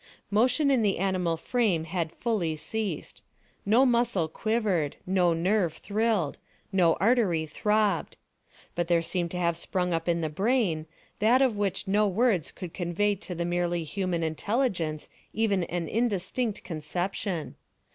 [0.31, 3.21] Motion in the animal frame had fully ceased.
[3.67, 6.39] No muscle quivered; no nerve thrilled;
[6.71, 8.17] no artery throbbed.
[8.73, 10.87] But there seemed to have sprung up in the brain,
[11.19, 16.63] that of which no words could convey to the merely human intelligence even an indistinct
[16.63, 17.53] conception.